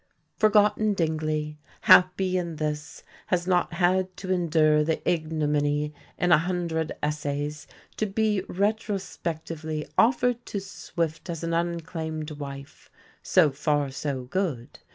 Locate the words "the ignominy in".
4.83-6.31